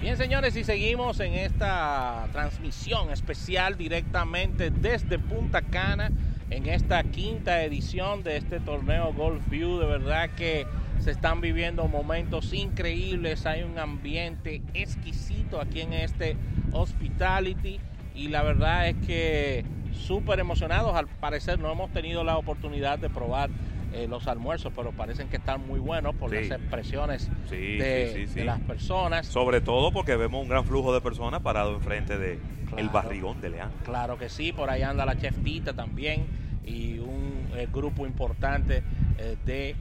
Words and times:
Bien, 0.00 0.16
señores, 0.16 0.56
y 0.56 0.64
seguimos 0.64 1.20
en 1.20 1.34
esta 1.34 2.26
transmisión 2.32 3.10
especial 3.10 3.76
directamente 3.76 4.70
desde 4.70 5.18
Punta 5.18 5.60
Cana 5.60 6.10
en 6.48 6.64
esta 6.64 7.02
quinta 7.02 7.62
edición 7.62 8.22
de 8.22 8.38
este 8.38 8.60
torneo 8.60 9.12
Golf 9.12 9.46
View. 9.50 9.78
De 9.78 9.84
verdad 9.84 10.30
que 10.30 10.66
se 11.00 11.10
están 11.10 11.42
viviendo 11.42 11.86
momentos 11.86 12.54
increíbles, 12.54 13.44
hay 13.44 13.62
un 13.62 13.78
ambiente 13.78 14.62
exquisito 14.72 15.60
aquí 15.60 15.82
en 15.82 15.92
este 15.92 16.38
Hospitality 16.72 17.78
y 18.14 18.28
la 18.28 18.42
verdad 18.42 18.88
es 18.88 18.96
que 19.06 19.66
súper 19.92 20.40
emocionados. 20.40 20.96
Al 20.96 21.08
parecer 21.08 21.58
no 21.58 21.70
hemos 21.70 21.90
tenido 21.90 22.24
la 22.24 22.38
oportunidad 22.38 22.98
de 22.98 23.10
probar 23.10 23.50
eh, 23.92 24.06
los 24.08 24.28
almuerzos, 24.28 24.72
pero 24.74 24.92
parecen 24.92 25.28
que 25.28 25.38
están 25.38 25.66
muy 25.66 25.80
buenos 25.80 26.14
por 26.14 26.32
las 26.32 26.48
expresiones 26.48 27.28
de, 27.50 28.44
las 28.44 28.60
personas. 28.60 29.26
Sobre 29.26 29.60
todo 29.60 29.90
porque 29.90 30.14
vemos 30.14 30.42
un 30.42 30.48
gran 30.48 30.64
flujo 30.64 30.94
de 30.94 31.00
personas 31.00 31.40
parado 31.40 31.74
enfrente 31.74 32.16
de 32.16 32.38
el 32.76 32.88
barrigón 32.88 33.40
de 33.40 33.50
Leán. 33.50 33.72
Claro 33.84 34.16
que 34.16 34.28
sí, 34.28 34.52
por 34.52 34.70
ahí 34.70 34.82
anda 34.82 35.04
la 35.04 35.16
cheftita 35.18 35.74
también 35.74 36.24
y 36.64 37.00
un 37.00 37.48
eh, 37.56 37.66
grupo 37.72 38.06
importante 38.06 38.84
eh, 39.18 39.36
de 39.44 39.74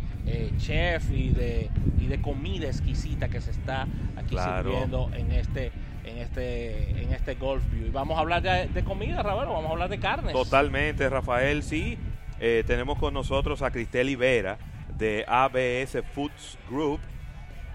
chef 0.58 1.12
y 1.12 1.30
de, 1.30 1.70
y 2.00 2.08
de 2.08 2.20
comida 2.20 2.68
exquisita 2.68 3.30
que 3.30 3.42
se 3.42 3.52
está 3.52 3.88
aquí 4.18 4.36
sirviendo 4.38 5.12
en 5.14 5.32
este 5.32 5.72
en 6.04 6.18
este 6.18 6.90
en 7.04 7.14
este 7.14 7.36
Golf 7.36 7.64
View. 7.72 7.86
Y 7.86 7.90
vamos 7.92 8.18
a 8.18 8.22
hablar 8.22 8.42
de, 8.42 8.70
de 8.70 8.84
comida, 8.84 9.22
Rafael, 9.22 9.50
vamos 9.50 9.68
a 9.68 9.70
hablar 9.70 9.90
de 9.90 10.00
carnes. 10.00 10.34
Totalmente, 10.34 11.08
Rafael, 11.10 11.62
sí. 11.62 12.00
Eh, 12.40 12.64
tenemos 12.66 12.98
con 12.98 13.14
nosotros 13.14 13.62
a 13.62 13.72
Cristel 13.72 14.16
Vera 14.16 14.58
de 14.98 15.26
ABS 15.28 16.04
Foods 16.14 16.58
Group, 16.70 17.00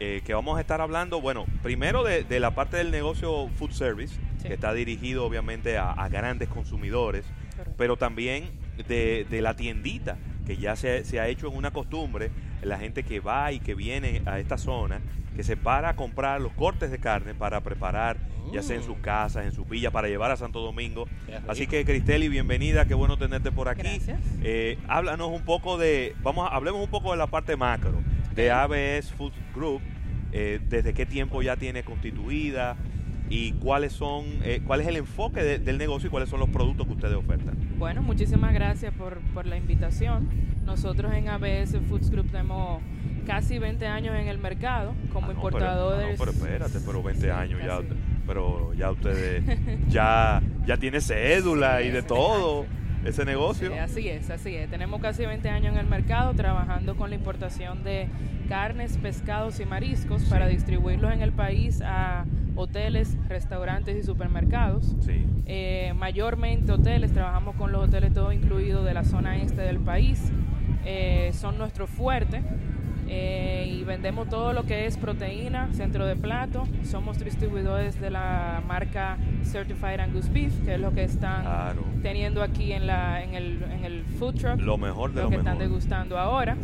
eh, 0.01 0.23
que 0.25 0.35
vamos 0.35 0.57
a 0.57 0.61
estar 0.61 0.81
hablando, 0.81 1.21
bueno, 1.21 1.45
primero 1.63 2.03
de, 2.03 2.41
la 2.41 2.55
parte 2.55 2.79
del 2.79 2.91
negocio 2.91 3.49
food 3.57 3.73
service, 3.73 4.19
que 4.43 4.55
está 4.55 4.73
dirigido 4.73 5.25
obviamente 5.25 5.79
a, 5.79 6.09
grandes 6.09 6.49
consumidores, 6.49 7.25
pero 7.77 7.97
también 7.97 8.51
de, 8.89 9.27
la 9.41 9.55
tiendita, 9.55 10.17
que 10.47 10.57
ya 10.57 10.77
se, 10.77 11.05
se 11.05 11.21
ha 11.21 11.29
hecho 11.29 11.47
en 11.49 11.57
una 11.57 11.71
costumbre, 11.71 12.31
la 12.65 12.79
gente 12.79 13.03
que 13.03 13.21
va 13.21 13.53
y 13.53 13.61
que 13.61 13.75
viene 13.75 14.23
a 14.27 14.39
esta 14.39 14.59
zona 14.59 15.01
que 15.35 15.43
se 15.43 15.57
para 15.57 15.91
a 15.91 15.97
comprar 15.97 16.41
los 16.41 16.53
cortes 16.53 16.91
de 16.91 16.99
carne 16.99 17.35
para 17.35 17.61
preparar, 17.61 18.19
ya 18.53 18.63
sea 18.63 18.77
en 18.77 18.83
sus 18.83 18.97
mm. 18.97 19.01
casas, 19.01 19.45
en 19.45 19.53
su 19.53 19.65
villa, 19.65 19.91
para 19.91 20.09
llevar 20.09 20.31
a 20.31 20.37
Santo 20.37 20.61
Domingo. 20.61 21.09
Así 21.49 21.67
que 21.67 21.85
Cristeli, 21.85 22.29
bienvenida, 22.29 22.87
qué 22.87 22.95
bueno 22.95 23.19
tenerte 23.19 23.51
por 23.51 23.69
aquí. 23.69 24.01
Eh, 24.43 24.79
háblanos 24.89 25.31
un 25.31 25.43
poco 25.43 25.77
de, 25.77 26.15
vamos, 26.23 26.49
hablemos 26.51 26.83
un 26.83 26.91
poco 26.91 27.11
de 27.11 27.19
la 27.19 27.27
parte 27.27 27.57
macro 27.57 28.01
de 28.35 28.51
ABS 28.51 29.13
Food 29.13 29.33
Group, 29.55 29.81
eh, 30.33 30.61
desde 30.69 30.95
qué 30.95 31.07
tiempo 31.07 31.43
ya 31.43 31.57
tiene 31.57 31.83
constituida 31.83 32.77
y 33.31 33.53
cuáles 33.53 33.93
son, 33.93 34.25
eh, 34.43 34.61
cuál 34.67 34.81
es 34.81 34.87
el 34.87 34.97
enfoque 34.97 35.43
del 35.59 35.79
negocio 35.79 36.09
y 36.09 36.11
cuáles 36.11 36.29
son 36.29 36.41
los 36.41 36.51
productos 36.51 36.87
que 36.87 36.93
ustedes 36.93 37.15
ofertan. 37.15 37.57
Bueno, 37.79 38.03
muchísimas 38.03 38.53
gracias 38.53 38.93
por, 38.95 39.21
por 39.33 39.47
la 39.47 39.57
invitación. 39.57 40.29
Nosotros 40.65 41.13
en 41.13 41.29
ABS 41.29 41.77
Foods 41.89 42.11
Group 42.11 42.31
tenemos 42.31 42.83
casi 43.27 43.59
20 43.59 43.87
años 43.87 44.15
en 44.15 44.29
el 44.29 44.39
mercado 44.39 44.95
como 45.13 45.29
ah, 45.29 45.33
importadores. 45.33 46.19
Pero, 46.19 46.33
no, 46.33 46.39
pero 46.39 46.47
espérate, 46.47 46.79
pero 46.85 47.03
20 47.03 47.31
años 47.31 47.61
ya, 47.65 47.81
pero 48.27 48.75
ya 48.75 48.91
ustedes 48.91 49.45
ya 49.89 50.43
ya 50.67 50.77
tiene 50.77 51.01
cédula 51.01 51.83
y 51.83 51.91
de 51.91 52.03
todo 52.03 52.67
ese 53.05 53.25
negocio. 53.25 53.73
así 53.81 54.09
es, 54.09 54.31
así 54.31 54.55
es. 54.55 54.71
Tenemos 54.71 55.01
casi 55.01 55.27
20 55.27 55.49
años 55.49 55.75
en 55.75 55.79
el 55.79 55.87
mercado 55.87 56.35
trabajando 56.35 56.97
con 56.97 57.11
la 57.11 57.17
importación 57.17 57.85
de 57.85 58.09
carnes, 58.49 58.97
pescados 58.99 59.61
y 59.61 59.67
mariscos 59.67 60.25
para 60.25 60.47
distribuirlos 60.47 61.13
en 61.13 61.23
el 61.23 61.33
país 61.33 61.83
a 61.85 62.25
hoteles, 62.57 63.17
restaurantes 63.29 63.97
y 63.97 64.03
supermercados. 64.03 64.95
Sí. 65.01 65.27
Eh, 65.47 65.93
mayormente 65.97 66.73
hoteles, 66.73 67.13
trabajamos 67.13 67.57
con 67.57 67.73
los 67.73 67.89
hoteles 67.89 68.13
todo 68.15 68.33
incluido 68.33 68.85
de 68.85 68.95
la 68.95 69.05
zona 69.05 69.37
este 69.37 69.63
del 69.63 69.79
país. 69.79 70.33
Eh, 70.85 71.33
son 71.35 71.59
nuestro 71.59 71.87
fuerte. 71.87 72.43
Eh, 73.07 73.69
y 73.71 73.85
vendemos 73.85 74.29
todo 74.29 74.53
lo 74.53 74.65
que 74.65 74.87
es 74.87 74.97
proteína, 74.97 75.69
centro 75.73 76.07
de 76.07 76.17
plato. 76.17 76.67
Somos 76.85 77.23
distribuidores 77.23 78.01
de 78.01 78.11
la 78.11 78.63
marca 78.67 79.19
Certified 79.45 80.01
Angus 80.01 80.33
Beef, 80.33 80.53
que 80.65 80.75
es 80.75 80.81
lo 80.81 80.93
que 80.95 81.05
están 81.05 81.77
teniendo 82.03 82.43
aquí 82.43 82.73
en, 82.73 82.87
la, 82.87 83.23
en, 83.23 83.35
el, 83.35 83.63
en 83.63 83.85
el 83.85 84.05
food 84.19 84.35
truck. 84.37 84.61
Lo 84.61 84.79
mejor 84.79 85.13
de 85.13 85.23
lo, 85.23 85.29
que 85.29 85.37
están 85.37 85.59
degustando 85.59 86.19
ahora. 86.19 86.57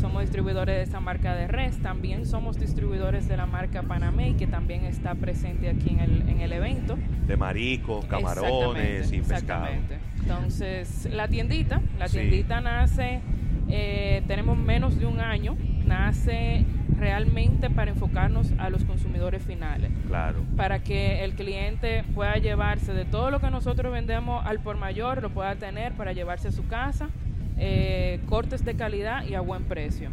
Somos 0.00 0.22
distribuidores 0.22 0.76
de 0.76 0.82
esa 0.82 1.00
marca 1.00 1.34
de 1.34 1.46
res. 1.48 1.80
También 1.82 2.26
somos 2.26 2.58
distribuidores 2.58 3.28
de 3.28 3.36
la 3.36 3.46
marca 3.46 3.82
Panamey, 3.82 4.34
que 4.34 4.46
también 4.46 4.84
está 4.86 5.14
presente 5.14 5.68
aquí 5.68 5.90
en 5.90 6.00
el, 6.00 6.28
en 6.28 6.40
el 6.40 6.52
evento. 6.52 6.96
De 7.26 7.36
mariscos, 7.36 8.06
camarones 8.06 9.12
y 9.12 9.18
pescado. 9.18 9.66
Exactamente. 9.66 9.98
Entonces, 10.20 11.08
la 11.12 11.28
tiendita, 11.28 11.82
la 11.98 12.08
tiendita 12.08 12.62
nace, 12.62 13.20
eh, 13.68 14.22
tenemos 14.26 14.56
menos 14.56 14.98
de 14.98 15.06
un 15.06 15.20
año 15.20 15.56
nace 15.86 16.64
realmente 16.98 17.70
para 17.70 17.90
enfocarnos 17.90 18.52
a 18.58 18.70
los 18.70 18.84
consumidores 18.84 19.42
finales. 19.42 19.90
Claro. 20.06 20.42
Para 20.56 20.82
que 20.82 21.24
el 21.24 21.34
cliente 21.34 22.04
pueda 22.14 22.36
llevarse 22.36 22.92
de 22.92 23.04
todo 23.04 23.30
lo 23.30 23.40
que 23.40 23.50
nosotros 23.50 23.92
vendemos 23.92 24.44
al 24.46 24.60
por 24.60 24.76
mayor, 24.76 25.22
lo 25.22 25.30
pueda 25.30 25.54
tener 25.56 25.92
para 25.92 26.12
llevarse 26.12 26.48
a 26.48 26.52
su 26.52 26.66
casa, 26.66 27.08
eh, 27.58 28.20
cortes 28.26 28.64
de 28.64 28.74
calidad 28.74 29.24
y 29.24 29.34
a 29.34 29.40
buen 29.40 29.64
precio. 29.64 30.10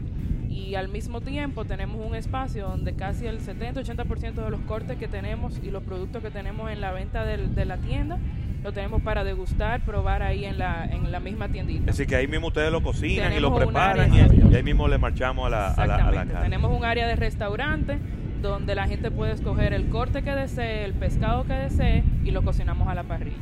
Y 0.49 0.75
al 0.75 0.89
mismo 0.89 1.21
tiempo 1.21 1.63
tenemos 1.63 2.05
un 2.05 2.13
espacio 2.13 2.67
donde 2.67 2.93
casi 2.93 3.25
el 3.25 3.39
70-80% 3.39 4.43
de 4.43 4.49
los 4.49 4.59
cortes 4.61 4.97
que 4.97 5.07
tenemos 5.07 5.61
y 5.63 5.71
los 5.71 5.81
productos 5.83 6.21
que 6.21 6.29
tenemos 6.29 6.69
en 6.69 6.81
la 6.81 6.91
venta 6.91 7.23
de 7.23 7.65
la 7.65 7.77
tienda 7.77 8.19
lo 8.63 8.71
tenemos 8.71 9.01
para 9.01 9.23
degustar, 9.23 9.81
probar 9.81 10.21
ahí 10.21 10.45
en 10.45 10.57
la, 10.57 10.85
en 10.85 11.11
la 11.11 11.19
misma 11.19 11.49
tiendita. 11.49 11.91
Así 11.91 12.05
que 12.05 12.15
ahí 12.15 12.27
mismo 12.27 12.47
ustedes 12.47 12.71
lo 12.71 12.81
cocinan 12.83 13.33
y 13.33 13.39
lo 13.39 13.53
preparan 13.55 14.13
y, 14.13 14.55
ahí 14.55 14.63
mismo 14.63 14.87
le 14.87 14.97
marchamos 14.97 15.47
a 15.47 15.49
la, 15.49 15.67
a 15.71 15.87
la, 15.87 15.95
a 15.95 16.11
carne. 16.11 16.33
Tenemos 16.41 16.77
un 16.77 16.85
área 16.85 17.07
de 17.07 17.15
restaurante 17.15 17.97
donde 18.41 18.75
la 18.75 18.87
gente 18.87 19.11
puede 19.11 19.33
escoger 19.33 19.73
el 19.73 19.89
corte 19.89 20.23
que 20.23 20.31
desee, 20.31 20.85
el 20.85 20.93
pescado 20.93 21.45
que 21.45 21.53
desee 21.53 22.03
y 22.23 22.31
lo 22.31 22.43
cocinamos 22.43 22.87
a 22.87 22.95
la 22.95 23.03
parrilla. 23.03 23.37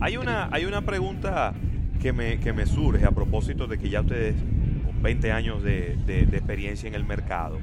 Hay 0.00 0.16
una, 0.16 0.48
hay 0.50 0.64
una 0.64 0.82
pregunta 0.82 1.54
que 2.00 2.12
me, 2.12 2.38
que 2.38 2.52
me 2.52 2.66
surge 2.66 3.04
a 3.04 3.12
propósito 3.12 3.66
de 3.66 3.78
que 3.78 3.88
ya 3.88 4.00
ustedes, 4.00 4.34
con 4.84 5.02
20 5.02 5.32
años 5.32 5.62
de, 5.62 5.96
de, 6.04 6.26
de 6.26 6.36
experiencia 6.36 6.88
en 6.88 6.94
el 6.94 7.04
mercado, 7.04 7.58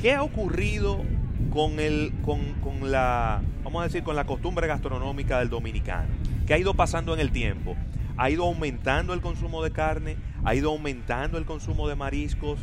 ¿qué 0.00 0.14
ha 0.14 0.22
ocurrido 0.22 1.02
con, 1.50 1.80
el, 1.80 2.12
con, 2.22 2.54
con, 2.54 2.90
la, 2.90 3.42
vamos 3.64 3.80
a 3.80 3.84
decir, 3.84 4.02
con 4.02 4.16
la 4.16 4.24
costumbre 4.24 4.66
gastronómica 4.66 5.38
del 5.38 5.48
dominicano, 5.48 6.08
que 6.46 6.54
ha 6.54 6.58
ido 6.58 6.74
pasando 6.74 7.14
en 7.14 7.20
el 7.20 7.30
tiempo. 7.30 7.76
Ha 8.16 8.30
ido 8.30 8.44
aumentando 8.44 9.14
el 9.14 9.20
consumo 9.20 9.62
de 9.62 9.70
carne, 9.70 10.16
ha 10.44 10.54
ido 10.54 10.70
aumentando 10.70 11.38
el 11.38 11.44
consumo 11.44 11.88
de 11.88 11.94
mariscos. 11.94 12.58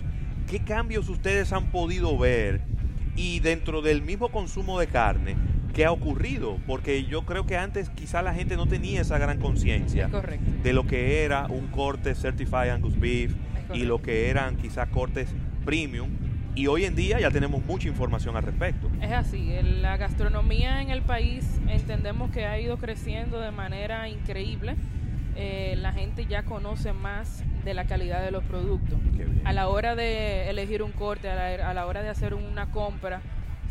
¿Qué 0.50 0.60
cambios 0.60 1.08
ustedes 1.08 1.54
han 1.54 1.72
podido 1.72 2.18
ver? 2.18 2.62
Y 3.16 3.40
dentro 3.40 3.82
del 3.82 4.02
mismo 4.02 4.30
consumo 4.30 4.80
de 4.80 4.88
carne, 4.88 5.38
¿qué 5.74 5.86
ha 5.86 5.92
ocurrido? 5.92 6.58
Porque 6.68 7.06
yo 7.06 7.26
creo 7.26 7.46
que 7.46 7.56
antes 7.56 7.90
quizá 7.90 8.22
la 8.22 8.34
gente 8.34 8.58
no 8.58 8.68
tenía 8.68 9.02
esa 9.02 9.18
gran 9.18 9.40
conciencia 9.40 10.10
de 10.62 10.74
lo 10.74 10.86
que 10.86 11.24
era 11.24 11.48
un 11.48 11.68
corte 11.68 12.16
Certified 12.16 12.72
Angus 12.72 13.00
Beef 13.00 13.34
y 13.74 13.84
lo 13.84 14.02
que 14.02 14.30
eran 14.30 14.58
quizá 14.58 14.88
cortes 14.88 15.34
premium 15.64 16.10
y 16.56 16.68
hoy 16.68 16.86
en 16.86 16.96
día 16.96 17.20
ya 17.20 17.30
tenemos 17.30 17.64
mucha 17.66 17.88
información 17.90 18.38
al 18.38 18.44
respecto. 18.44 18.90
Es 19.02 19.12
así, 19.12 19.52
la 19.62 19.98
gastronomía 19.98 20.82
en 20.82 20.90
el 20.90 21.02
país 21.02 21.46
entendemos 21.68 22.32
que 22.32 22.46
ha 22.46 22.60
ido 22.60 22.78
creciendo 22.78 23.40
de 23.40 23.52
manera 23.52 24.08
increíble. 24.08 24.76
Eh, 25.36 25.76
la 25.78 25.92
gente 25.92 26.26
ya 26.26 26.44
conoce 26.44 26.94
más 26.94 27.44
de 27.66 27.74
la 27.74 27.86
calidad 27.86 28.24
de 28.24 28.32
los 28.32 28.44
productos. 28.46 28.98
A 29.44 29.52
la 29.52 29.68
hora 29.68 29.96
de 29.96 30.50
elegir 30.50 30.82
un 30.82 30.94
corte, 30.94 31.30
a 31.30 31.74
la 31.74 31.86
hora 31.86 32.02
de 32.02 32.10
hacer 32.10 32.34
una 32.34 32.72
compra, 32.72 33.22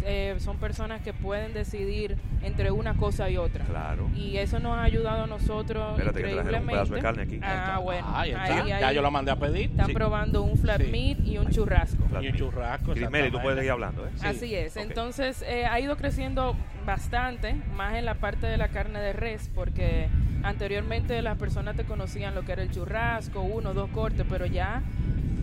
eh, 0.05 0.35
son 0.39 0.59
personas 0.59 1.01
que 1.03 1.13
pueden 1.13 1.55
decidir 1.55 2.17
entre 2.43 2.71
una 2.71 2.95
cosa 2.95 3.31
y 3.31 3.37
otra. 3.37 3.65
Claro. 3.65 4.09
Y 4.15 4.37
eso 4.37 4.59
nos 4.59 4.77
ha 4.77 4.83
ayudado 4.83 5.25
a 5.25 5.27
nosotros 5.27 5.99
increíblemente. 5.99 6.59
un 6.59 6.67
pedazo 6.67 6.95
de 6.95 7.01
carne 7.01 7.23
aquí. 7.23 7.41
Ah, 7.43 7.81
bueno. 7.83 8.07
Ah, 8.09 8.27
ya 8.27 8.93
yo 8.93 9.03
lo 9.03 9.11
mandé 9.11 9.31
a 9.31 9.37
pedir. 9.37 9.71
Están 9.71 9.93
probando 9.93 10.43
un 10.43 10.59
flat 10.59 10.83
meat 10.89 11.21
y 11.21 11.39
un 11.39 11.51
churrasco. 11.51 12.05
y 12.21 12.29
un 12.29 12.37
churrasco. 12.37 12.95
Meli, 13.11 13.31
tú 13.31 13.41
puedes 13.41 13.59
seguir 13.59 13.73
hablando, 13.73 14.07
¿eh? 14.07 14.11
Así 14.23 14.55
es. 14.55 14.77
Entonces, 14.77 15.43
eh, 15.43 15.67
ha 15.67 15.81
ido 15.81 15.97
creciendo 15.97 16.57
bastante, 16.85 17.55
más 17.75 17.95
en 17.95 18.05
la 18.05 18.15
parte 18.15 18.47
de 18.47 18.57
la 18.57 18.69
carne 18.69 19.01
de 19.01 19.13
res, 19.13 19.51
porque 19.55 20.09
anteriormente 20.43 21.21
las 21.23 21.39
personas 21.39 21.77
te 21.77 21.85
conocían 21.85 22.35
lo 22.35 22.45
que 22.45 22.53
era 22.53 22.63
el 22.63 22.71
churrasco, 22.71 23.41
uno, 23.41 23.73
dos 23.73 23.89
cortes, 23.91 24.27
pero 24.29 24.47
ya 24.47 24.83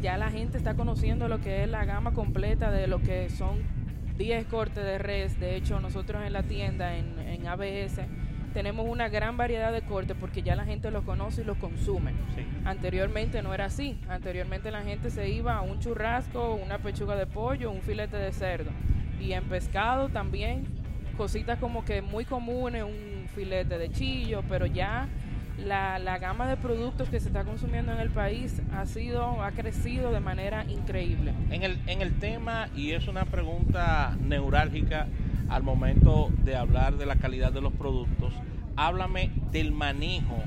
ya 0.02 0.18
la 0.18 0.30
gente 0.32 0.58
está 0.58 0.74
conociendo 0.74 1.28
lo 1.28 1.42
que 1.42 1.64
es 1.64 1.70
la 1.70 1.86
gama 1.86 2.14
completa 2.14 2.72
de 2.72 2.88
lo 2.88 3.02
que 3.02 3.30
son 3.30 3.60
10 4.18 4.46
cortes 4.46 4.84
de 4.84 4.98
res. 4.98 5.40
De 5.40 5.56
hecho, 5.56 5.80
nosotros 5.80 6.24
en 6.26 6.34
la 6.34 6.44
tienda, 6.44 6.98
en, 6.98 7.20
en 7.20 7.48
ABS, 7.48 8.02
tenemos 8.54 8.86
una 8.88 9.10
gran 9.10 9.38
variedad 9.38 9.72
de 9.72 9.82
cortes 9.82 10.16
porque 10.20 10.42
ya 10.42 10.56
la 10.56 10.66
gente 10.66 10.92
los 10.92 11.04
conoce 11.04 11.42
y 11.42 11.46
los 11.46 11.58
consume. 11.58 12.14
Anteriormente 12.66 13.42
no 13.42 13.54
era 13.54 13.66
así. 13.66 14.00
Anteriormente 14.10 14.72
la 14.72 14.84
gente 14.84 15.10
se 15.10 15.30
iba 15.30 15.56
a 15.56 15.62
un 15.62 15.80
churrasco, 15.80 16.56
una 16.56 16.78
pechuga 16.78 17.16
de 17.16 17.28
pollo, 17.28 17.72
un 17.72 17.82
filete 17.82 18.18
de 18.18 18.32
cerdo. 18.32 18.72
Y 19.20 19.34
en 19.34 19.46
pescado 19.46 20.10
también 20.10 20.66
cositas 21.18 21.60
como 21.60 21.86
que 21.86 22.02
muy 22.02 22.26
comunes, 22.26 22.84
un 22.84 23.28
filete 23.36 23.78
de 23.78 23.90
chillo, 23.90 24.44
pero 24.50 24.66
ya 24.66 25.08
la, 25.66 26.00
la, 26.00 26.18
gama 26.18 26.48
de 26.48 26.58
productos 26.58 27.10
que 27.10 27.20
se 27.20 27.28
está 27.28 27.44
consumiendo 27.44 27.92
en 27.92 28.00
el 28.00 28.10
país 28.10 28.62
ha 28.74 28.86
sido 28.86 29.42
ha 29.42 29.52
crecido 29.52 30.12
de 30.12 30.20
manera 30.20 30.66
increíble. 30.66 31.34
En 31.50 31.64
el, 31.64 31.80
en 31.88 32.02
el 32.02 32.18
tema, 32.20 32.70
y 32.76 32.92
es 32.92 33.08
una 33.08 33.26
pregunta 33.26 34.16
neurálgica 34.22 35.08
al 35.50 35.64
momento 35.64 36.30
de 36.44 36.56
hablar 36.56 36.98
de 36.98 37.06
la 37.06 37.18
calidad 37.18 37.52
de 37.52 37.62
los 37.62 37.74
productos, 37.74 38.34
háblame 38.76 39.32
del 39.52 39.72
manejo 39.72 40.38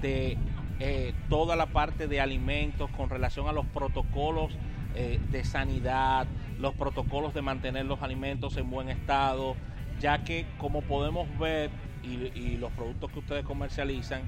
de 0.00 0.38
eh, 0.80 1.14
toda 1.28 1.56
la 1.56 1.66
parte 1.66 2.08
de 2.08 2.20
alimentos 2.20 2.90
con 2.90 3.10
relación 3.10 3.48
a 3.48 3.52
los 3.52 3.66
protocolos 3.66 4.52
eh, 4.94 5.20
de 5.30 5.44
sanidad, 5.44 6.26
los 6.58 6.74
protocolos 6.74 7.34
de 7.34 7.42
mantener 7.42 7.84
los 7.84 8.02
alimentos 8.02 8.56
en 8.56 8.70
buen 8.70 8.88
estado, 8.88 9.54
ya 10.00 10.24
que 10.24 10.46
como 10.58 10.82
podemos 10.82 11.28
ver 11.38 11.70
y, 12.02 12.38
y 12.38 12.56
los 12.56 12.72
productos 12.72 13.10
que 13.12 13.18
ustedes 13.18 13.44
comercializan, 13.44 14.22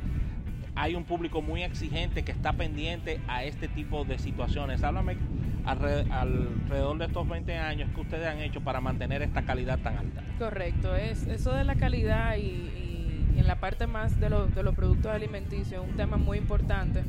hay 0.76 0.94
un 0.94 1.04
público 1.04 1.42
muy 1.42 1.62
exigente 1.62 2.22
que 2.22 2.32
está 2.32 2.52
pendiente 2.52 3.18
a 3.28 3.44
este 3.44 3.66
tipo 3.68 4.04
de 4.04 4.18
situaciones. 4.18 4.84
Háblame 4.84 5.16
alrededor 5.64 6.98
de 6.98 7.06
estos 7.06 7.28
20 7.28 7.56
años 7.56 7.90
que 7.94 8.00
ustedes 8.00 8.26
han 8.26 8.38
hecho 8.38 8.60
para 8.60 8.80
mantener 8.80 9.22
esta 9.22 9.42
calidad 9.42 9.78
tan 9.78 9.96
alta. 9.98 10.22
Correcto, 10.38 10.94
es 10.94 11.26
eso 11.26 11.52
de 11.52 11.64
la 11.64 11.74
calidad 11.74 12.36
y, 12.36 12.40
y 13.34 13.34
en 13.38 13.46
la 13.46 13.56
parte 13.56 13.86
más 13.86 14.18
de, 14.20 14.30
lo, 14.30 14.46
de 14.46 14.62
los 14.62 14.74
productos 14.74 15.12
alimenticios 15.12 15.82
es 15.82 15.90
un 15.90 15.96
tema 15.96 16.16
muy 16.16 16.38
importante 16.38 17.02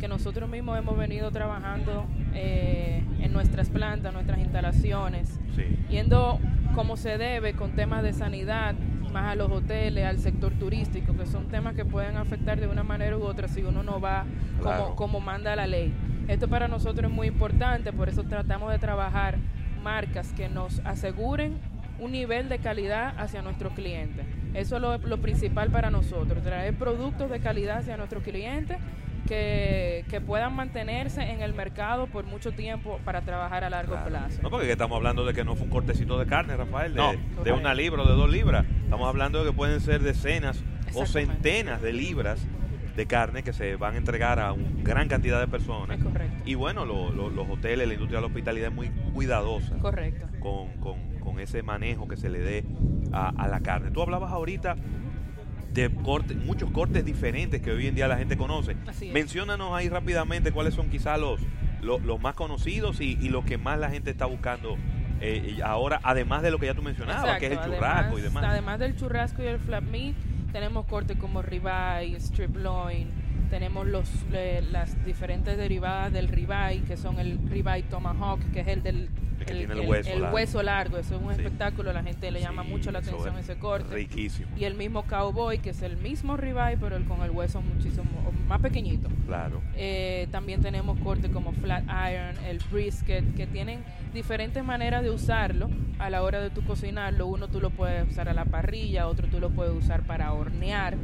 que 0.00 0.08
nosotros 0.08 0.48
mismos 0.48 0.78
hemos 0.78 0.96
venido 0.98 1.30
trabajando 1.30 2.06
eh, 2.34 3.02
en 3.20 3.32
nuestras 3.32 3.70
plantas, 3.70 4.12
nuestras 4.12 4.38
instalaciones, 4.38 5.40
Sí. 5.56 5.62
yendo 5.88 6.40
como 6.74 6.96
se 6.96 7.16
debe 7.16 7.52
con 7.54 7.72
temas 7.72 8.02
de 8.02 8.12
sanidad, 8.12 8.74
más 9.14 9.30
a 9.32 9.34
los 9.36 9.50
hoteles, 9.50 10.04
al 10.04 10.18
sector 10.18 10.52
turístico, 10.54 11.16
que 11.16 11.24
son 11.24 11.46
temas 11.46 11.74
que 11.74 11.84
pueden 11.84 12.16
afectar 12.16 12.58
de 12.60 12.66
una 12.66 12.82
manera 12.82 13.16
u 13.16 13.22
otra 13.22 13.46
si 13.48 13.62
uno 13.62 13.82
no 13.84 14.00
va 14.00 14.24
Claro. 14.60 14.82
como, 14.84 14.96
como 14.96 15.20
manda 15.20 15.54
la 15.54 15.66
ley. 15.66 15.94
Esto 16.26 16.48
para 16.48 16.66
nosotros 16.68 17.10
es 17.10 17.16
muy 17.16 17.28
importante, 17.28 17.92
por 17.92 18.08
eso 18.08 18.24
tratamos 18.24 18.72
de 18.72 18.78
trabajar 18.78 19.36
marcas 19.82 20.32
que 20.32 20.48
nos 20.48 20.80
aseguren 20.80 21.58
un 22.00 22.10
nivel 22.10 22.48
de 22.48 22.58
calidad 22.58 23.14
hacia 23.18 23.40
nuestros 23.40 23.72
clientes. 23.74 24.26
Eso 24.52 24.76
es 24.76 24.82
lo, 24.82 24.98
lo 24.98 25.18
principal 25.18 25.70
para 25.70 25.90
nosotros, 25.90 26.42
traer 26.42 26.74
productos 26.74 27.30
de 27.30 27.38
calidad 27.38 27.78
hacia 27.78 27.96
nuestros 27.96 28.22
clientes 28.24 28.78
que, 29.26 30.04
que 30.08 30.20
puedan 30.20 30.54
mantenerse 30.54 31.22
en 31.22 31.40
el 31.42 31.54
mercado 31.54 32.06
por 32.06 32.24
mucho 32.24 32.52
tiempo 32.52 32.98
para 33.04 33.22
trabajar 33.22 33.64
a 33.64 33.70
largo 33.70 33.92
Claro. 33.94 34.08
plazo. 34.10 34.42
No, 34.42 34.50
porque 34.50 34.70
estamos 34.70 34.96
hablando 34.96 35.24
de 35.24 35.32
que 35.34 35.44
no 35.44 35.54
fue 35.56 35.64
un 35.64 35.70
cortecito 35.70 36.18
de 36.18 36.26
carne, 36.26 36.56
Rafael, 36.56 36.94
de, 36.94 37.00
No. 37.00 37.12
de 37.12 37.18
Correcto. 37.36 37.58
una 37.60 37.74
libra 37.74 38.02
o 38.02 38.06
de 38.08 38.14
dos 38.14 38.30
libras. 38.30 38.64
Estamos 38.84 39.08
hablando 39.08 39.42
de 39.44 39.50
que 39.50 39.56
pueden 39.56 39.80
ser 39.80 40.02
decenas 40.02 40.62
o 40.94 41.06
centenas 41.06 41.80
de 41.82 41.92
libras 41.92 42.46
de 42.96 43.06
carne 43.06 43.42
que 43.42 43.52
se 43.52 43.74
van 43.76 43.94
a 43.94 43.98
entregar 43.98 44.38
a 44.38 44.52
una 44.52 44.68
gran 44.82 45.08
cantidad 45.08 45.40
de 45.40 45.48
personas. 45.48 45.98
Es 45.98 46.04
correcto. 46.04 46.42
Y 46.44 46.54
bueno, 46.54 46.84
lo- 46.84 47.10
lo- 47.10 47.28
los 47.30 47.48
hoteles, 47.48 47.88
la 47.88 47.94
industria 47.94 48.18
de 48.18 48.22
la 48.22 48.26
hospitalidad 48.28 48.68
es 48.68 48.74
muy 48.74 48.88
cuidadosa 49.12 49.74
Correcto. 49.78 50.26
con, 50.38 50.68
con- 50.80 51.14
con 51.18 51.40
ese 51.40 51.62
manejo 51.64 52.06
que 52.06 52.16
se 52.16 52.28
le 52.30 52.38
dé 52.38 52.64
a, 53.12 53.30
a 53.36 53.48
la 53.48 53.60
carne. 53.60 53.90
Tú 53.90 54.02
hablabas 54.02 54.30
ahorita 54.30 54.76
de 55.74 55.90
cortes, 55.90 56.36
muchos 56.36 56.70
cortes 56.70 57.04
diferentes 57.04 57.60
que 57.60 57.70
hoy 57.70 57.88
en 57.88 57.94
día 57.94 58.08
la 58.08 58.16
gente 58.16 58.36
conoce. 58.36 58.76
Menciónanos 59.12 59.72
ahí 59.74 59.88
rápidamente 59.88 60.52
cuáles 60.52 60.74
son 60.74 60.88
quizás 60.88 61.18
los, 61.18 61.40
los, 61.82 62.02
los 62.02 62.20
más 62.20 62.34
conocidos 62.34 63.00
y, 63.00 63.18
y 63.20 63.28
lo 63.28 63.44
que 63.44 63.58
más 63.58 63.78
la 63.78 63.90
gente 63.90 64.10
está 64.10 64.26
buscando 64.26 64.76
eh, 65.20 65.58
ahora, 65.64 66.00
además 66.02 66.42
de 66.42 66.50
lo 66.50 66.58
que 66.58 66.66
ya 66.66 66.74
tú 66.74 66.82
mencionabas, 66.82 67.38
que 67.38 67.46
es 67.46 67.52
el 67.52 67.60
churrasco 67.60 68.18
y 68.18 68.22
demás. 68.22 68.44
Además 68.44 68.78
del 68.78 68.96
churrasco 68.96 69.42
y 69.42 69.46
el 69.46 69.58
flat 69.58 69.84
meat, 69.84 70.14
tenemos 70.52 70.86
cortes 70.86 71.16
como 71.16 71.42
ribeye, 71.42 72.14
strip 72.16 72.56
loin, 72.56 73.08
tenemos 73.50 73.86
los, 73.86 74.08
eh, 74.32 74.62
las 74.70 75.02
diferentes 75.04 75.56
derivadas 75.56 76.12
del 76.12 76.28
ribeye, 76.28 76.82
que 76.82 76.96
son 76.96 77.18
el 77.18 77.38
ribeye 77.48 77.82
tomahawk, 77.84 78.40
que 78.52 78.60
es 78.60 78.68
el 78.68 78.82
del 78.82 79.08
El 79.52 79.58
que 79.60 79.66
tiene 79.66 79.82
el 79.82 79.88
hueso 79.88 80.18
largo. 80.18 80.34
hueso 80.34 80.62
largo. 80.62 80.98
Eso 80.98 81.16
es 81.16 81.22
un 81.22 81.34
Sí. 81.34 81.40
espectáculo, 81.40 81.92
la 81.92 82.02
gente 82.02 82.30
le 82.30 82.40
llama 82.40 82.62
Sí, 82.64 82.68
mucho 82.70 82.90
la 82.92 82.98
atención 83.00 83.34
es 83.38 83.48
ese 83.48 83.58
corte. 83.58 83.94
Riquísimo, 83.94 84.48
Y 84.56 84.64
el 84.64 84.74
mismo 84.74 85.02
cowboy, 85.04 85.58
que 85.58 85.70
es 85.70 85.82
el 85.82 85.96
mismo 85.96 86.36
ribeye, 86.36 86.76
pero 86.78 86.96
el 86.96 87.04
con 87.04 87.20
el 87.22 87.30
hueso 87.30 87.60
muchísimo 87.62 88.04
más 88.48 88.60
pequeñito. 88.60 89.08
claro. 89.26 89.60
Eh, 89.76 90.28
también 90.30 90.60
tenemos 90.60 90.98
cortes 91.00 91.30
como 91.30 91.52
flat 91.52 91.82
iron, 91.84 92.44
el 92.46 92.58
brisket, 92.70 93.34
que 93.34 93.46
tienen 93.46 93.82
diferentes 94.12 94.62
maneras 94.64 95.02
de 95.02 95.10
usarlo 95.10 95.68
a 95.98 96.10
la 96.10 96.22
hora 96.22 96.40
de 96.40 96.50
tu 96.50 96.62
cocinarlo. 96.64 97.26
Uno 97.26 97.48
tú 97.48 97.60
lo 97.60 97.70
puedes 97.70 98.06
usar 98.08 98.28
a 98.28 98.34
la 98.34 98.44
parrilla, 98.44 99.06
otro 99.08 99.26
tú 99.28 99.40
lo 99.40 99.50
puedes 99.50 99.72
usar 99.74 100.02
para 100.02 100.32
hornear. 100.32 100.96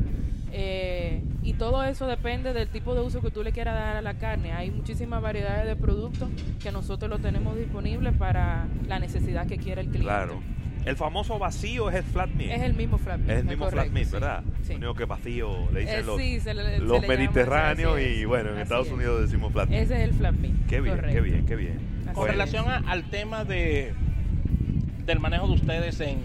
Eh, 0.53 1.23
y 1.43 1.55
todo 1.55 1.85
eso 1.85 2.07
depende 2.07 2.53
del 2.53 2.69
tipo 2.69 2.95
de 2.95 3.01
uso 3.03 3.21
que 3.23 3.31
tú 3.31 3.43
le 3.43 3.53
quieras 3.53 3.75
dar 3.75 3.97
a 3.97 4.03
la 4.03 4.15
carne. 4.15 4.53
Hay 4.53 4.71
muchísimas 4.71 5.23
variedades 5.23 5.67
de 5.67 5.77
productos 5.77 6.29
que 6.63 6.73
nosotros 6.73 7.09
lo 7.09 7.19
tenemos 7.19 7.57
disponibles 7.57 8.15
para 8.17 8.67
la 8.89 8.99
necesidad 8.99 9.47
que 9.47 9.59
quiera 9.59 9.81
el 9.81 9.87
cliente. 9.89 10.07
Claro. 10.09 10.41
El 10.87 10.97
famoso 10.97 11.39
vacío 11.39 11.91
es 11.91 11.97
el 11.97 12.03
flat 12.05 12.31
meat. 12.31 12.53
Es 12.53 12.63
el 12.63 12.75
mismo 12.75 12.97
flat 12.97 13.19
meat. 13.21 13.31
Es 13.31 13.39
el 13.41 13.45
mismo 13.49 13.65
correcto, 13.67 13.83
flat 13.83 13.93
meat, 13.95 14.07
sí, 14.07 14.13
¿verdad? 14.13 14.43
sí. 14.63 14.73
Lo 14.73 14.77
único 14.79 14.95
que 14.95 15.05
vacío 15.05 15.71
le 15.73 15.81
dicen 15.81 15.99
Eh, 15.99 16.03
los, 16.03 16.19
sí, 16.21 16.41
se 16.41 16.55
le- 16.55 16.77
se 16.77 16.79
los 16.81 17.07
mediterráneos 17.07 18.01
y 18.01 18.25
bueno, 18.25 18.49
en 18.49 18.55
Así 18.55 18.63
Estados 18.63 18.87
es. 18.87 18.93
Unidos 18.95 19.21
decimos 19.21 19.53
flat 19.53 19.69
meat. 19.69 19.83
Ese 19.83 19.95
es 20.03 20.09
el 20.09 20.15
flat 20.15 20.35
meat. 20.37 20.55
Qué 20.69 20.81
bien, 20.81 20.99
qué 21.11 21.21
bien, 21.21 21.45
qué 21.47 21.57
bien. 21.57 21.79
Así 22.07 22.15
Con 22.15 22.27
es. 22.29 22.33
relación 22.33 22.67
a- 22.69 22.79
al 22.91 23.05
tema 23.11 23.45
de 23.45 23.93
del 25.05 25.21
manejo 25.21 25.49
de 25.49 25.55
ustedes 25.55 26.01
en, 26.01 26.19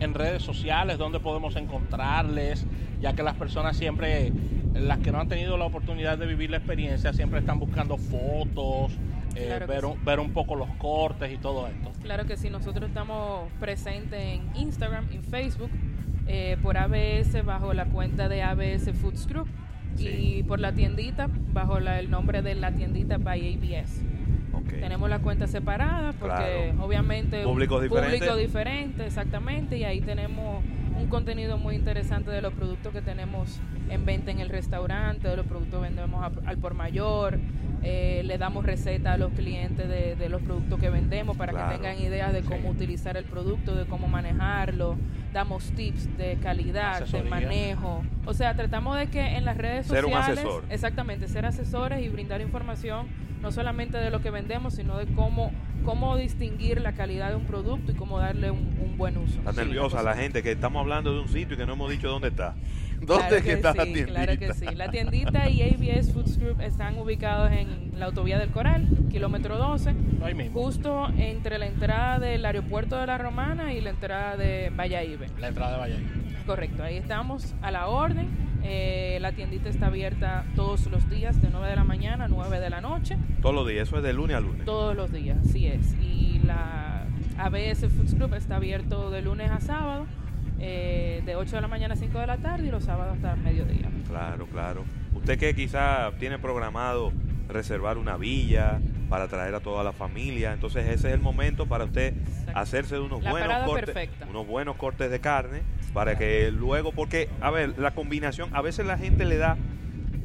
en 0.00 0.14
redes 0.14 0.42
sociales, 0.42 0.98
dónde 0.98 1.20
podemos 1.20 1.56
encontrarles, 1.56 2.66
ya 3.00 3.14
que 3.14 3.22
las 3.22 3.34
personas 3.34 3.76
siempre, 3.76 4.32
las 4.74 4.98
que 4.98 5.10
no 5.12 5.20
han 5.20 5.28
tenido 5.28 5.56
la 5.56 5.64
oportunidad 5.64 6.18
de 6.18 6.26
vivir 6.26 6.50
la 6.50 6.58
experiencia, 6.58 7.12
siempre 7.12 7.40
están 7.40 7.58
buscando 7.58 7.96
fotos, 7.96 8.92
eh, 9.34 9.46
Claro 9.46 9.66
ver, 9.66 9.80
sí. 9.80 9.86
un, 9.86 10.04
ver 10.04 10.20
un 10.20 10.32
poco 10.32 10.54
los 10.56 10.68
cortes 10.76 11.32
y 11.32 11.36
todo 11.38 11.66
esto. 11.68 11.92
Claro 12.02 12.26
que 12.26 12.36
sí, 12.36 12.50
nosotros 12.50 12.88
estamos 12.88 13.50
presentes 13.60 14.20
en 14.20 14.42
Instagram, 14.56 15.06
en 15.12 15.22
Facebook, 15.22 15.70
eh, 16.26 16.56
por 16.62 16.76
ABS 16.76 17.42
bajo 17.44 17.72
la 17.72 17.86
cuenta 17.86 18.28
de 18.28 18.42
ABS 18.42 18.92
Foods 18.92 19.26
Group 19.26 19.48
Sí. 19.96 20.08
y 20.08 20.42
por 20.44 20.60
la 20.60 20.72
tiendita 20.72 21.28
bajo 21.52 21.80
la- 21.80 21.98
el 21.98 22.10
nombre 22.10 22.42
de 22.42 22.54
la 22.54 22.70
tiendita 22.72 23.18
by 23.18 23.54
ABS. 23.54 24.02
Tenemos 24.76 25.08
la 25.10 25.18
cuenta 25.20 25.46
separada 25.46 26.12
porque 26.12 26.34
Claro. 26.72 26.84
obviamente 26.84 27.38
un 27.44 27.52
Públicos 27.52 27.82
diferentes. 27.82 28.18
público 28.20 28.36
diferente, 28.36 29.06
exactamente, 29.06 29.76
y 29.78 29.84
ahí 29.84 30.00
tenemos 30.00 30.62
un 30.96 31.06
contenido 31.08 31.58
muy 31.58 31.74
interesante 31.76 32.30
de 32.30 32.42
los 32.42 32.52
productos 32.52 32.92
que 32.92 33.00
tenemos 33.00 33.60
en 33.88 34.04
venta 34.04 34.30
en 34.30 34.40
el 34.40 34.48
restaurante, 34.48 35.28
de 35.28 35.36
los 35.36 35.46
productos 35.46 35.80
que 35.80 35.88
vendemos 35.88 36.22
a- 36.22 36.48
al 36.50 36.58
por 36.58 36.74
mayor, 36.74 37.38
eh, 37.82 38.22
le 38.24 38.36
damos 38.38 38.64
receta 38.66 39.12
a 39.12 39.16
los 39.16 39.32
clientes 39.32 39.88
de, 39.88 40.16
de 40.16 40.28
los 40.28 40.42
productos 40.42 40.78
que 40.80 40.90
vendemos 40.90 41.36
para 41.36 41.52
Claro. 41.52 41.70
que 41.70 41.76
tengan 41.78 42.00
ideas 42.02 42.32
de 42.32 42.42
cómo 42.42 42.62
Sí. 42.62 42.76
utilizar 42.76 43.16
el 43.16 43.24
producto, 43.24 43.74
de 43.76 43.86
cómo 43.86 44.08
manejarlo, 44.08 44.96
damos 45.32 45.64
tips 45.72 46.16
de 46.16 46.36
calidad, 46.42 47.04
de 47.06 47.22
manejo, 47.24 48.02
o 48.26 48.34
sea, 48.34 48.54
tratamos 48.54 48.96
de 48.98 49.08
que 49.08 49.36
en 49.36 49.44
las 49.44 49.56
redes 49.56 49.86
Ser 49.86 50.04
un 50.04 50.12
sociales, 50.12 50.38
asesor. 50.40 50.64
exactamente, 50.70 51.28
ser 51.28 51.44
asesores 51.46 52.04
y 52.04 52.08
brindar 52.08 52.40
información 52.40 53.06
no 53.42 53.52
solamente 53.52 53.98
de 53.98 54.10
lo 54.10 54.20
que 54.20 54.30
vendemos, 54.30 54.74
sino 54.74 54.96
de 54.98 55.06
cómo, 55.14 55.52
cómo 55.84 56.16
distinguir 56.16 56.80
la 56.80 56.94
calidad 56.94 57.28
de 57.30 57.36
un 57.36 57.44
producto 57.44 57.92
y 57.92 57.94
cómo 57.94 58.18
darle 58.18 58.50
un, 58.50 58.76
un 58.82 58.98
buen 58.98 59.16
uso. 59.16 59.38
Está 59.38 59.52
Sí, 59.52 59.58
nerviosa 59.58 60.02
la 60.02 60.14
gente 60.16 60.42
que 60.42 60.50
estamos 60.50 60.80
hablando 60.80 61.12
de 61.14 61.20
un 61.20 61.28
sitio 61.28 61.54
y 61.54 61.56
que 61.56 61.64
no 61.64 61.74
hemos 61.74 61.88
dicho 61.90 62.08
dónde 62.08 62.28
está. 62.28 62.56
¿Dónde 63.06 63.26
Claro 63.28 63.36
es 63.36 63.42
que 63.42 63.48
que 63.48 63.52
está 63.54 63.74
la 63.74 63.84
sí, 63.84 63.92
tiendita? 63.92 64.24
Claro 64.24 64.38
que 64.38 64.54
sí. 64.54 64.64
La 64.74 64.90
tiendita 64.90 65.48
y 65.48 65.62
ABS 65.62 66.12
Foods 66.12 66.38
Group 66.38 66.60
están 66.60 66.98
ubicados 66.98 67.50
en 67.52 67.98
la 67.98 68.06
autovía 68.06 68.38
del 68.38 68.50
Coral, 68.50 68.86
kilómetro 69.10 69.56
12, 69.56 69.94
Ahí 70.22 70.34
mismo, 70.34 70.60
justo 70.60 71.08
entre 71.16 71.58
la 71.58 71.66
entrada 71.66 72.18
del 72.18 72.44
aeropuerto 72.44 72.96
de 72.98 73.06
la 73.06 73.18
Romana 73.18 73.72
y 73.72 73.80
la 73.80 73.90
entrada 73.90 74.36
de 74.36 74.70
Valladolid. 74.76 75.30
la 75.38 75.48
entrada 75.48 75.72
de 75.72 75.78
Valle. 75.78 75.96
Correcto, 76.46 76.82
ahí 76.82 76.96
estamos 76.96 77.54
a 77.62 77.70
la 77.70 77.88
orden. 77.88 78.28
Eh, 78.64 79.18
la 79.20 79.32
tiendita 79.32 79.68
está 79.68 79.86
abierta 79.86 80.44
todos 80.56 80.86
los 80.86 81.08
días 81.08 81.40
de 81.40 81.48
9 81.50 81.68
de 81.68 81.76
la 81.76 81.84
mañana 81.84 82.24
a 82.24 82.28
9 82.28 82.58
de 82.58 82.70
la 82.70 82.80
noche. 82.80 83.16
Todos 83.40 83.54
los 83.54 83.68
días, 83.68 83.86
eso 83.88 83.98
es 83.98 84.02
de 84.02 84.12
lunes 84.12 84.36
a 84.36 84.40
lunes. 84.40 84.64
Todos 84.64 84.96
los 84.96 85.12
días, 85.12 85.38
así 85.48 85.66
es. 85.66 85.94
Y 86.00 86.40
la 86.44 87.04
ABS 87.38 87.88
Foods 87.88 88.14
Group 88.14 88.34
está 88.34 88.56
abierto 88.56 89.10
de 89.10 89.22
lunes 89.22 89.50
a 89.50 89.60
sábado, 89.60 90.06
eh, 90.60 91.22
de 91.24 91.36
8 91.36 91.56
de 91.56 91.62
la 91.62 91.68
mañana 91.68 91.94
a 91.94 91.96
5 91.96 92.18
de 92.18 92.26
la 92.26 92.36
tarde 92.38 92.66
y 92.68 92.70
los 92.70 92.84
sábados 92.84 93.16
hasta 93.16 93.36
mediodía. 93.36 93.88
Claro, 94.08 94.46
claro. 94.46 94.84
Usted 95.14 95.38
que 95.38 95.54
quizá 95.54 96.12
tiene 96.18 96.38
programado 96.38 97.12
reservar 97.48 97.98
una 97.98 98.16
villa 98.16 98.80
para 99.08 99.26
traer 99.28 99.54
a 99.54 99.60
toda 99.60 99.82
la 99.82 99.92
familia, 99.92 100.52
entonces 100.52 100.84
ese 100.86 101.08
es 101.08 101.14
el 101.14 101.20
momento 101.20 101.66
para 101.66 101.84
usted 101.84 102.14
Exacto. 102.14 102.52
hacerse 102.58 102.94
de 102.96 103.00
unos 103.00 103.22
La 103.22 103.30
buenos 103.30 103.64
cortes, 103.64 103.84
perfecta. 103.86 104.26
unos 104.28 104.46
buenos 104.46 104.76
cortes 104.76 105.10
de 105.10 105.18
carne 105.20 105.62
para 105.94 106.18
que 106.18 106.50
luego, 106.52 106.92
porque 106.92 107.28
a 107.40 107.50
ver, 107.50 107.78
la 107.78 107.92
combinación, 107.92 108.50
a 108.54 108.60
veces 108.60 108.84
la 108.86 108.98
gente 108.98 109.24
le 109.24 109.38
da 109.38 109.56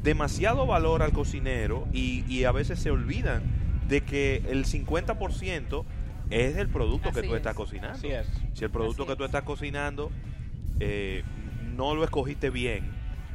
demasiado 0.02 0.66
valor 0.66 1.02
al 1.02 1.12
cocinero 1.12 1.86
y, 1.92 2.24
y 2.28 2.44
a 2.44 2.52
veces 2.52 2.78
se 2.78 2.90
olvidan 2.90 3.42
de 3.88 4.02
que 4.02 4.42
el 4.50 4.66
50% 4.66 5.84
es 6.30 6.56
el 6.56 6.68
producto 6.68 7.12
que 7.12 7.22
tú 7.22 7.30
es. 7.32 7.36
estás 7.38 7.54
cocinando. 7.54 7.96
Así 7.98 8.10
es. 8.10 8.26
Si 8.54 8.64
el 8.64 8.70
producto 8.70 9.02
Así 9.02 9.12
que 9.12 9.16
tú 9.16 9.24
es. 9.24 9.28
estás 9.28 9.42
cocinando 9.42 10.10
eh, 10.80 11.22
no 11.76 11.94
lo 11.94 12.04
escogiste 12.04 12.50
bien, 12.50 12.90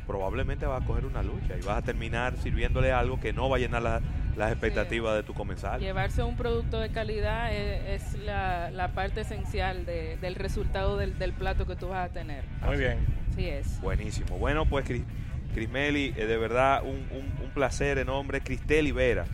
probablemente 0.08 0.66
vas 0.66 0.82
a 0.82 0.86
coger 0.86 1.06
una 1.06 1.22
lucha 1.24 1.56
y 1.58 1.62
vas 1.66 1.78
a 1.78 1.82
terminar 1.84 2.36
sirviéndole 2.38 2.92
algo 2.92 3.20
que 3.20 3.32
no 3.34 3.48
va 3.50 3.58
a 3.58 3.60
llenar 3.60 3.82
la- 3.82 4.02
las 4.36 4.52
expectativas 4.52 5.16
de 5.16 5.24
tu 5.24 5.34
comensal. 5.34 5.80
Llevarse 5.82 6.24
un 6.24 6.36
producto 6.38 6.80
de 6.80 6.90
calidad 6.90 7.54
es, 7.54 8.02
es 8.16 8.20
la, 8.24 8.72
la 8.72 8.90
parte 8.94 9.22
esencial 9.22 9.86
de- 9.86 10.18
del 10.18 10.36
resultado 10.36 10.98
del, 10.98 11.18
del 11.20 11.34
plato 11.34 11.66
que 11.68 11.76
tú 11.76 11.90
vas 11.90 12.10
a 12.10 12.14
tener. 12.14 12.44
Muy 12.66 12.78
bien. 12.78 13.00
Así 13.32 13.46
es. 13.48 13.80
Buenísimo. 13.82 14.38
Bueno, 14.38 14.66
pues 14.66 14.86
Cris, 14.86 15.04
Crismeli, 15.54 16.14
eh, 16.16 16.26
de 16.26 16.38
verdad 16.38 16.82
un, 16.84 16.96
un- 17.12 17.44
un 17.44 17.50
placer 17.54 17.98
enorme. 17.98 18.40
Cristel 18.42 18.92
Vera 18.94 19.26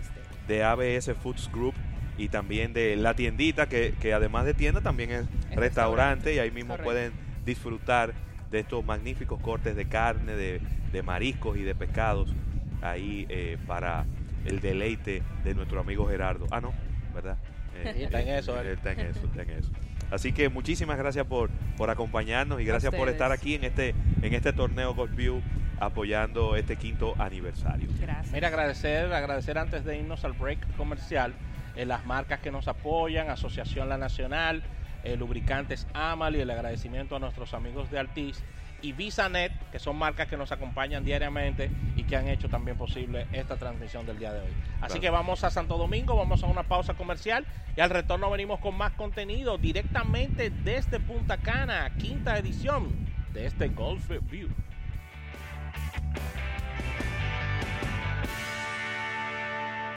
de 0.48 0.64
ABS 0.64 1.14
Foods 1.16 1.50
Group 1.52 1.76
y 2.18 2.30
también 2.30 2.74
de 2.74 2.96
la 2.96 3.14
tiendita 3.14 3.68
que, 3.68 3.94
que 4.00 4.14
además 4.14 4.46
de 4.46 4.54
tienda 4.54 4.82
también 4.82 5.12
es 5.12 5.26
restaurante, 5.28 5.60
restaurante. 5.60 6.34
y 6.36 6.40
ahí 6.40 6.52
mismo 6.52 6.74
Correcto. 6.74 6.86
pueden 6.92 7.12
disfrutar 7.46 8.14
de 8.52 8.60
estos 8.60 8.86
magníficos 8.86 9.40
cortes 9.42 9.76
de 9.76 9.86
carne, 9.86 10.34
de, 10.36 10.62
de 10.92 11.04
mariscos 11.04 11.58
y 11.58 11.64
de 11.64 11.76
pescados 11.76 12.34
ahí 12.82 13.26
eh, 13.30 13.58
para 13.68 14.06
el 14.46 14.62
deleite 14.62 15.24
de 15.44 15.56
nuestro 15.56 15.80
amigo 15.80 16.08
Gerardo. 16.08 16.46
Ah, 16.52 16.62
no, 16.62 16.74
¿verdad? 17.14 17.38
Eh, 17.76 17.92
Sí, 17.94 18.04
está 18.04 18.22
en 18.22 18.28
eso, 18.30 18.60
él. 18.62 18.68
Está 18.68 18.92
en 18.94 19.00
eso, 19.12 19.20
está 19.26 19.42
en 19.42 19.50
eso. 19.50 19.72
Así 20.12 20.32
que 20.32 20.50
muchísimas 20.50 20.98
gracias 20.98 21.26
por, 21.26 21.50
por 21.78 21.90
acompañarnos 21.90 22.62
y 22.62 22.64
gracias 22.66 22.94
por 22.94 23.10
estar 23.10 23.32
aquí 23.32 23.56
en 23.56 23.64
este, 23.64 23.96
en 24.22 24.34
este 24.34 24.54
torneo 24.54 24.94
Golf 24.94 25.14
View 25.16 25.42
apoyando 25.80 26.56
este 26.56 26.76
quinto 26.76 27.16
aniversario. 27.20 27.90
Gracias. 28.00 28.32
Mira, 28.32 28.48
agradecer, 28.48 29.12
agradecer 29.12 29.58
antes 29.58 29.84
de 29.84 29.98
irnos 29.98 30.24
al 30.24 30.34
break 30.34 30.60
comercial, 30.78 31.34
eh, 31.76 31.86
las 31.86 32.06
marcas 32.06 32.40
que 32.40 32.52
nos 32.52 32.68
apoyan, 32.68 33.30
Asociación 33.30 33.90
La 33.90 33.98
Nacional, 33.98 34.64
eh, 35.04 35.16
Lubricantes 35.18 35.88
Amal 35.94 36.36
y 36.36 36.42
el 36.42 36.50
agradecimiento 36.50 37.16
a 37.16 37.20
nuestros 37.20 37.54
amigos 37.54 37.92
de 37.92 38.00
Altiz 38.00 38.44
y 38.82 38.92
VisaNet, 38.92 39.52
que 39.72 39.80
son 39.80 39.98
marcas 39.98 40.28
que 40.28 40.38
nos 40.38 40.52
acompañan 40.52 41.04
diariamente 41.04 41.72
y 41.96 42.04
que 42.04 42.18
han 42.18 42.28
hecho 42.28 42.50
también 42.50 42.78
posible 42.78 43.26
esta 43.32 43.56
transmisión 43.58 44.06
del 44.06 44.20
día 44.20 44.32
de 44.34 44.42
hoy. 44.42 44.52
Así 44.82 45.00
Claro. 45.00 45.02
que 45.02 45.10
vamos 45.10 45.44
a 45.44 45.50
Santo 45.50 45.78
Domingo, 45.78 46.16
vamos 46.16 46.44
a 46.44 46.48
una 46.48 46.64
pausa 46.64 46.94
comercial 46.94 47.46
y 47.76 47.82
al 47.82 47.90
retorno 47.90 48.30
venimos 48.30 48.60
con 48.60 48.76
más 48.76 48.92
contenido 48.94 49.58
directamente 49.58 50.50
desde 50.50 51.00
Punta 51.00 51.38
Cana, 51.38 51.92
quinta 51.98 52.38
edición 52.38 52.90
de 53.34 53.48
este 53.48 53.70
Golf 53.70 54.10
View. 54.30 54.50